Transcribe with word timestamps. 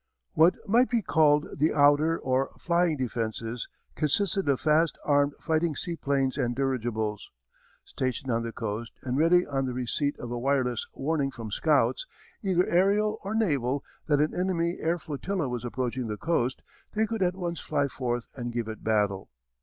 What 0.33 0.55
might 0.67 0.89
be 0.89 1.03
called 1.03 1.59
the 1.59 1.75
outer, 1.75 2.17
or 2.17 2.49
flying, 2.57 2.97
defences 2.97 3.67
consisted 3.93 4.49
of 4.49 4.59
fast 4.59 4.97
armed 5.05 5.33
fighting 5.39 5.75
seaplanes 5.75 6.39
and 6.39 6.55
dirigibles. 6.55 7.29
Stationed 7.85 8.31
on 8.31 8.41
the 8.41 8.51
coast 8.51 8.93
and 9.03 9.15
ready 9.19 9.45
on 9.45 9.65
the 9.67 9.75
receipt 9.75 10.17
of 10.17 10.31
a 10.31 10.39
wireless 10.39 10.87
warning 10.95 11.29
from 11.29 11.51
scouts, 11.51 12.07
either 12.41 12.63
aërial 12.63 13.19
or 13.23 13.35
naval, 13.35 13.85
that 14.07 14.19
an 14.19 14.33
enemy 14.33 14.77
air 14.79 14.97
flotilla 14.97 15.47
was 15.47 15.63
approaching 15.63 16.07
the 16.07 16.17
coast, 16.17 16.63
they 16.93 17.05
could 17.05 17.21
at 17.21 17.35
once 17.35 17.59
fly 17.59 17.87
forth 17.87 18.25
and 18.33 18.51
give 18.51 18.67
it 18.67 18.83
battle. 18.83 19.29